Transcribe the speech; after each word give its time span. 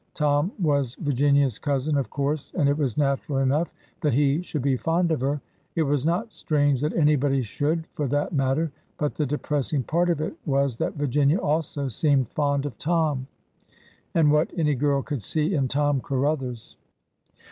Tom 0.15 0.51
was 0.59 0.95
Virginia's 0.95 1.59
cousin, 1.59 1.95
of 1.95 2.09
course, 2.09 2.51
and 2.55 2.67
it 2.67 2.75
was 2.75 2.97
natural 2.97 3.37
enough 3.37 3.71
that 4.01 4.15
he 4.15 4.41
should 4.41 4.63
be 4.63 4.75
fond 4.75 5.11
of 5.11 5.21
her. 5.21 5.39
It 5.75 5.83
was 5.83 6.07
not 6.07 6.33
strange 6.33 6.81
that 6.81 6.93
anybody 6.97 7.43
should, 7.43 7.85
for 7.93 8.07
that 8.07 8.33
matter; 8.33 8.71
but 8.97 9.13
the 9.13 9.27
depressing 9.27 9.83
part 9.83 10.09
of 10.09 10.19
it 10.19 10.33
was 10.43 10.77
that 10.77 10.95
Virginia 10.95 11.37
also 11.37 11.87
seemed 11.87 12.29
fond 12.31 12.65
of 12.65 12.79
Tom. 12.79 13.27
And 14.15 14.31
what 14.31 14.49
any 14.57 14.73
girl 14.73 15.03
could 15.03 15.21
see 15.21 15.53
in 15.53 15.67
Tom 15.67 16.01
Caruthers! 16.01 16.77